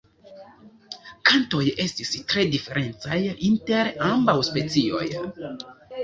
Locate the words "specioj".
4.49-5.03